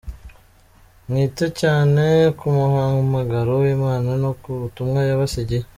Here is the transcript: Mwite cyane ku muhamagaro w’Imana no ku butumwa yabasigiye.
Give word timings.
Mwite 1.07 1.45
cyane 1.61 2.03
ku 2.37 2.45
muhamagaro 2.57 3.51
w’Imana 3.61 4.09
no 4.23 4.31
ku 4.41 4.49
butumwa 4.61 4.99
yabasigiye. 5.09 5.63